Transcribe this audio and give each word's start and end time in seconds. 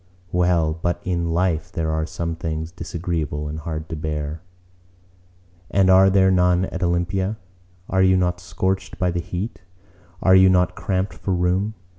"Well, 0.31 0.73
but 0.81 0.99
in 1.03 1.31
life 1.31 1.71
there 1.71 1.91
are 1.91 2.07
some 2.07 2.35
things 2.35 2.71
disagreeable 2.71 3.47
and 3.47 3.59
hard 3.59 3.87
to 3.89 3.95
bear." 3.95 4.41
And 5.69 5.91
are 5.91 6.09
there 6.09 6.31
none 6.31 6.65
at 6.65 6.81
Olympia? 6.81 7.37
Are 7.87 8.01
you 8.01 8.17
not 8.17 8.39
scorched 8.39 8.97
by 8.97 9.11
the 9.11 9.19
heat? 9.21 9.61
Are 10.23 10.33
you 10.33 10.49
not 10.49 10.73
cramped 10.73 11.13
for 11.13 11.35
room? 11.35 11.75